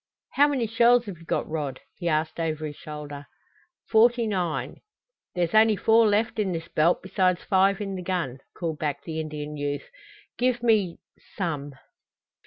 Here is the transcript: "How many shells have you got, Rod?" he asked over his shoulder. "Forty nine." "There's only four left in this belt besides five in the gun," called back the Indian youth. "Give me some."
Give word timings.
"How 0.31 0.47
many 0.47 0.65
shells 0.65 1.05
have 1.05 1.19
you 1.19 1.25
got, 1.25 1.47
Rod?" 1.47 1.79
he 1.93 2.09
asked 2.09 2.39
over 2.39 2.65
his 2.65 2.75
shoulder. 2.75 3.27
"Forty 3.85 4.25
nine." 4.25 4.77
"There's 5.35 5.53
only 5.53 5.75
four 5.75 6.07
left 6.07 6.39
in 6.39 6.53
this 6.53 6.67
belt 6.67 7.03
besides 7.03 7.43
five 7.43 7.79
in 7.79 7.93
the 7.93 8.01
gun," 8.01 8.39
called 8.55 8.79
back 8.79 9.03
the 9.03 9.19
Indian 9.19 9.57
youth. 9.57 9.91
"Give 10.39 10.63
me 10.63 10.97
some." 11.35 11.75